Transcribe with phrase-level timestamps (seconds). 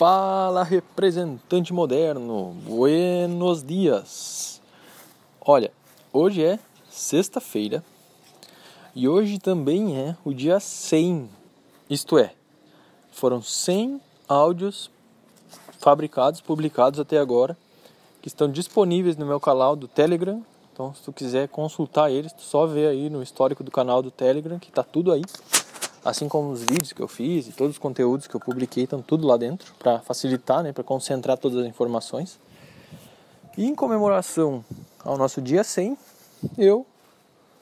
[0.00, 2.56] Fala, representante moderno.
[2.64, 4.58] Buenos dias.
[5.42, 5.70] Olha,
[6.10, 7.84] hoje é sexta-feira
[8.96, 11.28] e hoje também é o dia 100.
[11.90, 12.32] Isto é,
[13.12, 14.90] foram 100 áudios
[15.78, 17.54] fabricados, publicados até agora,
[18.22, 20.42] que estão disponíveis no meu canal do Telegram.
[20.72, 24.10] Então, se tu quiser consultar eles, tu só vê aí no histórico do canal do
[24.10, 25.20] Telegram, que tá tudo aí
[26.04, 29.02] assim como os vídeos que eu fiz e todos os conteúdos que eu publiquei estão
[29.02, 32.38] tudo lá dentro para facilitar, né, para concentrar todas as informações.
[33.56, 34.64] E em comemoração
[35.04, 35.96] ao nosso dia 100,
[36.56, 36.86] eu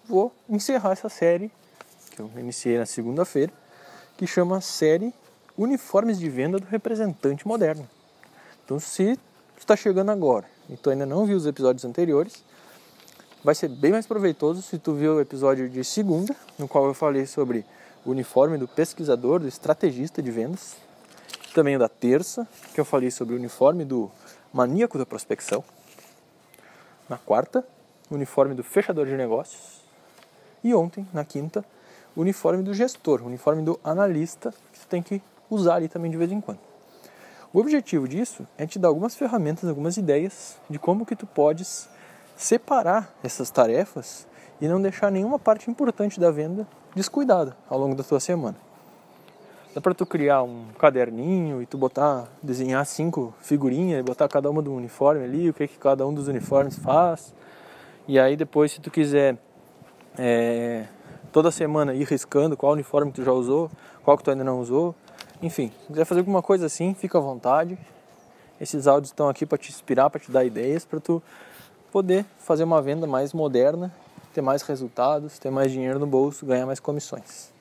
[0.09, 1.51] vou encerrar essa série
[2.11, 3.53] que eu iniciei na segunda-feira,
[4.17, 5.13] que chama série
[5.57, 7.89] Uniformes de Venda do Representante Moderno.
[8.65, 9.19] Então, se
[9.57, 12.45] está chegando agora e tu ainda não viu os episódios anteriores,
[13.43, 16.95] vai ser bem mais proveitoso se tu viu o episódio de segunda, no qual eu
[16.95, 17.65] falei sobre
[18.09, 20.77] o uniforme do pesquisador, do estrategista de vendas.
[21.55, 24.11] Também o da terça, que eu falei sobre o uniforme do
[24.51, 25.63] maníaco da prospecção.
[27.07, 27.63] Na quarta,
[28.11, 29.83] o uniforme do fechador de negócios.
[30.65, 31.63] E ontem, na quinta,
[32.17, 36.11] o uniforme do gestor, o uniforme do analista, que você tem que usar ali também
[36.11, 36.61] de vez em quando.
[37.53, 41.91] O objetivo disso é te dar algumas ferramentas, algumas ideias de como que tu podes
[42.39, 44.27] separar essas tarefas
[44.61, 48.57] e não deixar nenhuma parte importante da venda descuidada ao longo da tua semana.
[49.75, 54.51] Dá para tu criar um caderninho e tu botar, desenhar cinco figurinhas e botar cada
[54.51, 57.33] uma do uniforme ali, o que, que cada um dos uniformes faz.
[58.07, 59.37] E aí depois, se tu quiser
[60.19, 60.87] é,
[61.31, 63.71] toda semana ir riscando qual uniforme tu já usou,
[64.03, 64.95] qual que tu ainda não usou.
[65.41, 67.79] Enfim, se quiser fazer alguma coisa assim, fica à vontade.
[68.61, 71.23] Esses áudios estão aqui para te inspirar, para te dar ideias, para tu
[71.93, 73.93] poder fazer uma venda mais moderna
[74.39, 77.53] ter mais resultados, ter mais dinheiro no bolso, ganhar mais comissões.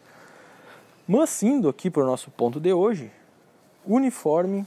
[1.08, 3.11] Mas indo aqui para o nosso ponto de hoje,
[3.83, 4.64] uniforme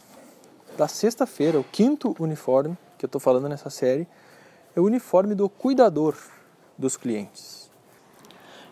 [0.77, 4.09] da sexta-feira, o quinto uniforme que eu estou falando nessa série,
[4.75, 6.17] é o uniforme do cuidador
[6.77, 7.71] dos clientes.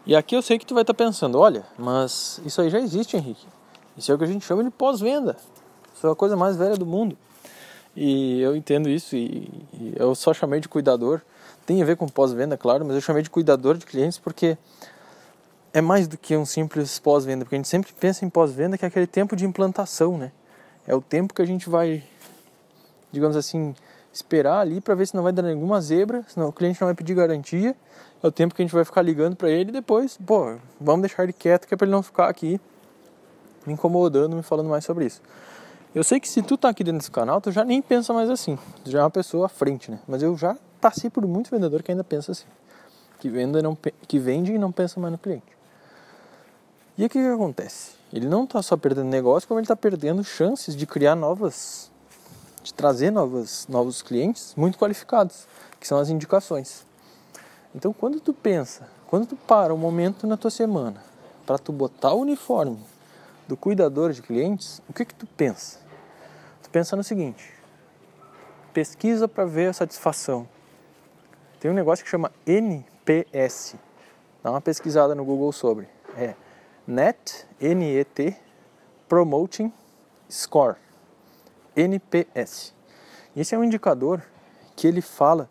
[0.04, 2.80] E aqui eu sei que tu vai estar tá pensando, olha, mas isso aí já
[2.80, 3.46] existe, Henrique.
[3.96, 5.36] Isso é o que a gente chama de pós-venda.
[5.94, 7.16] Isso é a coisa mais velha do mundo.
[8.00, 11.20] E eu entendo isso e, e eu só chamei de cuidador
[11.66, 14.56] tem a ver com pós-venda, claro, mas eu chamei de cuidador de clientes porque
[15.72, 18.84] é mais do que um simples pós-venda, porque a gente sempre pensa em pós-venda que
[18.84, 20.30] é aquele tempo de implantação, né?
[20.86, 22.04] É o tempo que a gente vai,
[23.10, 23.74] digamos assim,
[24.12, 26.94] esperar ali para ver se não vai dar nenhuma zebra, senão o cliente não vai
[26.94, 27.76] pedir garantia.
[28.22, 31.02] É o tempo que a gente vai ficar ligando para ele e depois, pô, vamos
[31.02, 32.60] deixar ele quieto que é para ele não ficar aqui
[33.66, 35.20] me incomodando, me falando mais sobre isso.
[35.94, 38.28] Eu sei que se tu tá aqui dentro desse canal, tu já nem pensa mais
[38.28, 38.58] assim.
[38.84, 39.98] Tu já é uma pessoa à frente, né?
[40.06, 42.46] Mas eu já passei por muito vendedor que ainda pensa assim.
[43.18, 43.76] Que, venda não,
[44.06, 45.46] que vende e não pensa mais no cliente.
[46.96, 47.92] E o que, acontece?
[48.12, 51.90] Ele não está só perdendo negócio, como ele está perdendo chances de criar novas,
[52.62, 55.46] de trazer novas, novos clientes muito qualificados,
[55.80, 56.84] que são as indicações.
[57.74, 61.02] Então, quando tu pensa, quando tu para um momento na tua semana
[61.48, 62.78] para tu botar o uniforme
[63.48, 65.80] do cuidador de clientes, o que que tu pensa?
[66.62, 67.52] Tu pensa no seguinte:
[68.74, 70.46] pesquisa para ver a satisfação,
[71.58, 73.74] tem um negócio que chama NPS.
[74.42, 75.88] Dá uma pesquisada no Google sobre.
[76.16, 76.34] É
[76.86, 78.36] Net, N-E-T,
[79.08, 79.72] Promoting
[80.30, 80.76] Score.
[81.74, 82.74] NPS.
[83.34, 84.22] E esse é um indicador
[84.74, 85.50] que ele fala,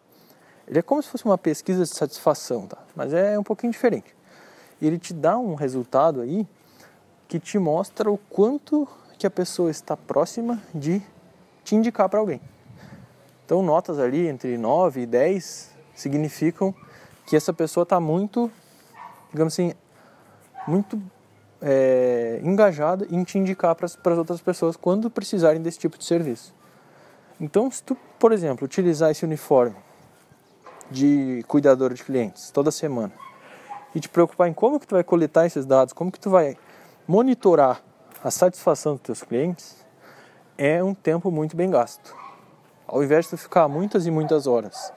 [0.68, 2.78] ele é como se fosse uma pesquisa de satisfação, tá?
[2.96, 4.16] Mas é um pouquinho diferente.
[4.82, 6.48] E ele te dá um resultado aí
[7.28, 11.02] que te mostra o quanto que a pessoa está próxima de
[11.64, 12.40] te indicar para alguém.
[13.46, 16.74] Então, notas ali entre 9 e 10 significam
[17.26, 18.52] que essa pessoa está muito,
[19.32, 19.74] digamos assim,
[20.68, 21.02] muito
[21.62, 26.54] é, engajada em te indicar para as outras pessoas quando precisarem desse tipo de serviço.
[27.40, 29.76] Então, se tu, por exemplo, utilizar esse uniforme
[30.90, 33.12] de cuidador de clientes toda semana
[33.94, 36.58] e te preocupar em como que tu vai coletar esses dados, como que tu vai
[37.08, 37.82] monitorar
[38.24, 39.86] a satisfação dos teus clientes,
[40.58, 42.16] é um tempo muito bem gasto.
[42.88, 44.92] Ao invés de tu ficar muitas e muitas horas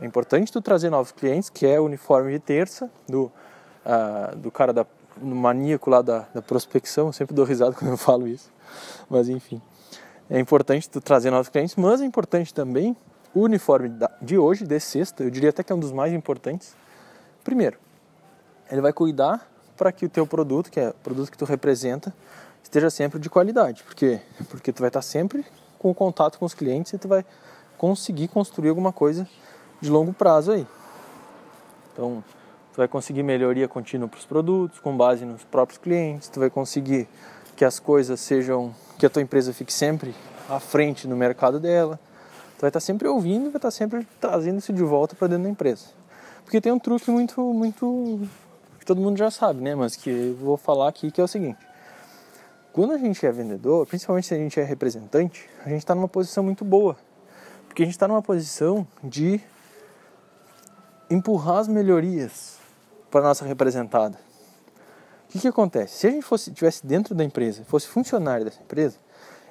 [0.00, 3.32] é importante tu trazer novos clientes, que é o uniforme de terça do,
[3.84, 4.84] uh, do cara da,
[5.16, 7.06] do maníaco lá da, da prospecção.
[7.06, 8.52] Eu sempre dou risada quando eu falo isso,
[9.08, 9.60] mas enfim.
[10.28, 12.94] É importante tu trazer novos clientes, mas é importante também
[13.34, 16.74] o uniforme de hoje, de sexta, eu diria até que é um dos mais importantes.
[17.44, 17.78] Primeiro,
[18.70, 22.14] ele vai cuidar para que o teu produto, que é o produto que tu representa,
[22.62, 23.82] esteja sempre de qualidade.
[23.82, 24.20] Por quê?
[24.48, 25.44] Porque tu vai estar sempre
[25.78, 27.24] com contato com os clientes e tu vai
[27.78, 29.28] conseguir construir alguma coisa
[29.80, 30.66] de longo prazo aí.
[31.92, 32.24] Então,
[32.72, 36.50] tu vai conseguir melhoria contínua para os produtos com base nos próprios clientes, tu vai
[36.50, 37.08] conseguir
[37.54, 40.14] que as coisas sejam, que a tua empresa fique sempre
[40.48, 41.98] à frente no mercado dela.
[42.56, 45.50] Tu vai estar sempre ouvindo, vai estar sempre trazendo isso de volta para dentro da
[45.50, 45.86] empresa.
[46.44, 48.20] Porque tem um truque muito, muito
[48.86, 49.74] todo mundo já sabe, né?
[49.74, 51.58] Mas que eu vou falar aqui que é o seguinte:
[52.72, 56.08] quando a gente é vendedor, principalmente se a gente é representante, a gente está numa
[56.08, 56.96] posição muito boa,
[57.66, 59.40] porque a gente está numa posição de
[61.10, 62.58] empurrar as melhorias
[63.10, 64.18] para nossa representada.
[65.28, 65.98] O que, que acontece?
[65.98, 68.96] Se a gente fosse tivesse dentro da empresa, fosse funcionário dessa empresa,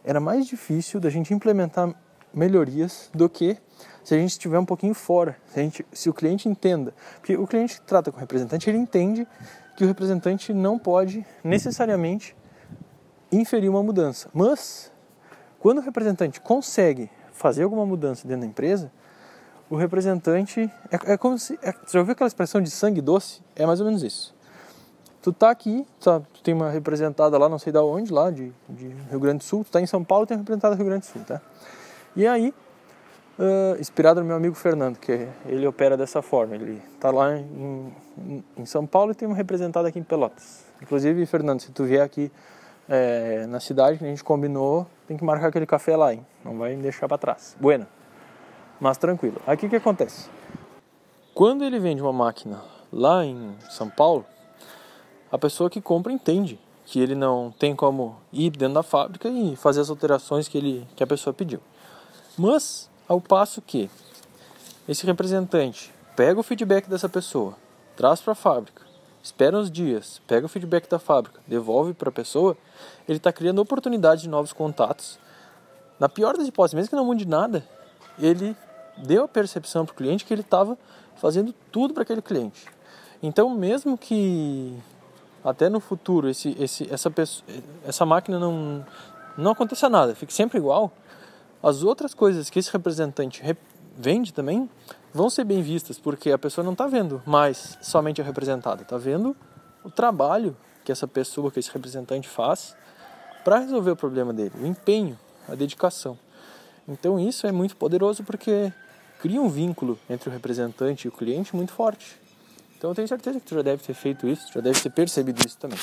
[0.04, 1.94] era mais difícil da gente implementar
[2.34, 3.58] melhorias do que
[4.06, 6.94] se a gente estiver um pouquinho fora, se, gente, se o cliente entenda.
[7.16, 9.28] Porque o cliente que trata com o representante, ele entende
[9.76, 12.38] que o representante não pode necessariamente
[13.32, 14.30] inferir uma mudança.
[14.32, 14.92] Mas,
[15.60, 18.92] quando o representante consegue fazer alguma mudança dentro da empresa,
[19.72, 21.58] o representante é, é como se.
[21.64, 23.42] É, você já ouviu aquela expressão de sangue doce?
[23.56, 24.36] É mais ou menos isso.
[25.20, 28.54] Tu tá aqui, tá, tu tem uma representada lá, não sei da onde, lá de,
[28.70, 30.86] de Rio Grande do Sul, tu tá em São Paulo, tem uma representada do Rio
[30.86, 31.42] Grande do Sul, tá?
[32.16, 32.54] E aí,
[33.40, 37.94] uh, inspirado no meu amigo Fernando, que ele opera dessa forma, ele tá lá em,
[38.18, 40.66] em, em São Paulo e tem uma representada aqui em Pelotas.
[40.82, 42.32] Inclusive, Fernando, se tu vier aqui
[42.90, 46.26] é, na cidade que a gente combinou, tem que marcar aquele café lá, hein?
[46.44, 47.56] Não vai me deixar para trás.
[47.60, 47.88] Bueno
[48.80, 49.42] mas tranquilo.
[49.46, 50.30] Aí o que acontece?
[51.34, 52.62] Quando ele vende uma máquina
[52.92, 54.26] lá em São Paulo,
[55.32, 59.56] a pessoa que compra entende que ele não tem como ir dentro da fábrica e
[59.56, 61.60] fazer as alterações que, ele, que a pessoa pediu.
[62.38, 63.90] Mas, ao passo que
[64.88, 67.56] esse representante pega o feedback dessa pessoa,
[67.96, 68.82] traz para a fábrica,
[69.22, 72.58] espera uns dias, pega o feedback da fábrica, devolve para a pessoa,
[73.08, 75.20] ele está criando oportunidades de novos contatos.
[76.00, 77.66] Na pior das hipóteses, mesmo que não mude nada,
[78.20, 78.56] ele
[78.98, 80.78] deu a percepção para o cliente que ele estava
[81.16, 82.66] fazendo tudo para aquele cliente.
[83.22, 84.78] Então, mesmo que
[85.44, 87.46] até no futuro esse, esse, essa, pessoa,
[87.86, 88.86] essa máquina não,
[89.38, 90.92] não aconteça nada, fique sempre igual,
[91.66, 93.42] as outras coisas que esse representante
[93.98, 94.70] vende também
[95.12, 98.98] vão ser bem vistas, porque a pessoa não está vendo mais somente a representada, está
[98.98, 99.36] vendo
[99.84, 102.76] o trabalho que essa pessoa, que esse representante faz
[103.44, 105.18] para resolver o problema dele, o empenho,
[105.50, 106.20] a dedicação.
[106.88, 108.72] Então isso é muito poderoso porque
[109.20, 112.16] cria um vínculo entre o representante e o cliente muito forte.
[112.78, 115.44] Então eu tenho certeza que tu já deve ter feito isso, já deve ter percebido
[115.44, 115.80] isso também.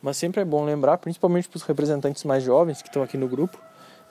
[0.00, 3.28] Mas sempre é bom lembrar, principalmente para os representantes mais jovens que estão aqui no
[3.28, 3.58] grupo,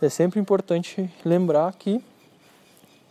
[0.02, 2.04] é sempre importante lembrar que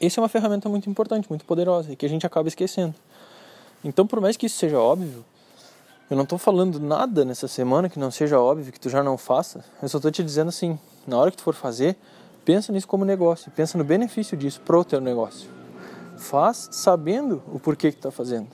[0.01, 2.95] essa é uma ferramenta muito importante, muito poderosa e que a gente acaba esquecendo.
[3.83, 5.25] Então, por mais que isso seja óbvio,
[6.09, 9.19] eu não estou falando nada nessa semana que não seja óbvio, que tu já não
[9.19, 9.65] faça.
[9.83, 11.97] Eu só estou te dizendo assim, na hora que tu for fazer,
[12.45, 15.51] pensa nisso como negócio, pensa no benefício disso para o teu negócio.
[16.17, 18.49] Faz sabendo o porquê que está fazendo.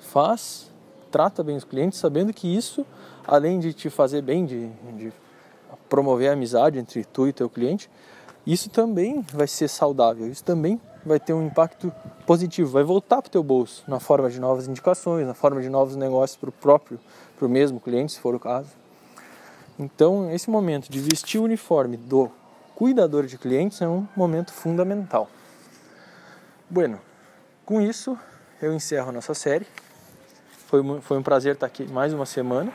[0.00, 0.68] Faz,
[1.10, 2.84] trata bem os clientes, sabendo que isso,
[3.26, 5.12] além de te fazer bem, de, de
[5.88, 7.90] promover a amizade entre tu e teu cliente,
[8.46, 11.92] isso também vai ser saudável, isso também vai ter um impacto
[12.26, 15.68] positivo, vai voltar para o teu bolso na forma de novas indicações, na forma de
[15.68, 16.98] novos negócios para o próprio,
[17.36, 18.70] para o mesmo cliente, se for o caso.
[19.78, 22.30] Então, esse momento de vestir o uniforme do
[22.74, 25.28] cuidador de clientes é um momento fundamental.
[26.68, 27.00] Bueno,
[27.64, 28.18] com isso
[28.60, 29.66] eu encerro a nossa série.
[30.66, 32.72] Foi, foi um prazer estar aqui mais uma semana.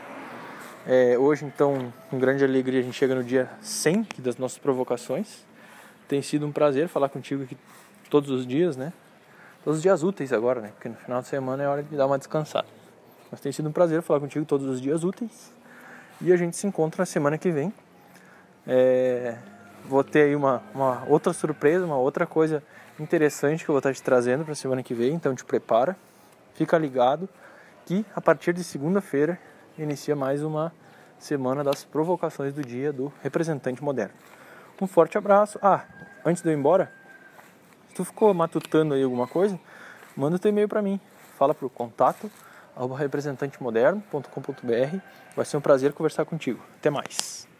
[0.86, 5.46] É, hoje, então, com grande alegria, a gente chega no dia 100 das nossas provocações.
[6.10, 7.58] Tem sido um prazer falar contigo aqui
[8.10, 8.92] todos os dias, né?
[9.64, 10.72] Todos os dias úteis agora, né?
[10.76, 12.68] Porque no final de semana é hora de dar uma descansada.
[13.32, 15.54] Mas tem sido um prazer falar contigo todos os dias úteis.
[16.20, 17.74] E a gente se encontra na semana que vem.
[18.68, 19.38] É,
[19.86, 22.62] vou ter aí uma, uma outra surpresa, uma outra coisa
[23.00, 25.98] interessante que eu vou estar te trazendo para a semana que vem, então te prepara,
[26.54, 27.28] fica ligado
[27.86, 29.40] que a partir de segunda-feira
[29.78, 30.74] inicia mais uma
[31.18, 34.14] semana das provocações do dia do representante moderno.
[34.82, 35.58] Um forte abraço.
[35.62, 35.86] Ah,
[36.26, 36.92] antes de eu ir embora,
[37.90, 39.60] se tu ficou matutando aí alguma coisa,
[40.16, 41.00] manda teu e-mail para mim.
[41.38, 42.30] Fala pro contato
[42.98, 44.98] representantemoderno.com.br.
[45.36, 46.60] Vai ser um prazer conversar contigo.
[46.80, 47.53] Até mais.